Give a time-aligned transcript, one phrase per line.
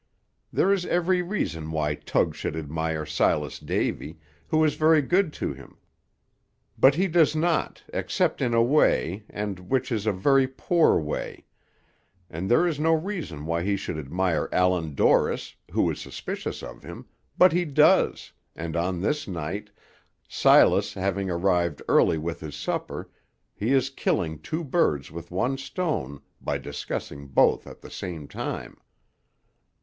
[0.51, 5.53] There is every reason why Tug should admire Silas Davy, who is very good to
[5.53, 5.77] him,
[6.75, 11.45] but he does not, except in a way, and which is a very poor way;
[12.31, 16.81] and there is no reason why he should admire Allan Dorris, who is suspicious of
[16.81, 17.05] him,
[17.37, 19.69] but he does, and on this night,
[20.27, 23.11] Silas having arrived early with his supper,
[23.53, 28.77] he is killing two birds with one stone, by discussing both at the same time.